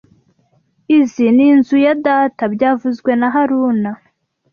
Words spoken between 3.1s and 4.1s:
na haruna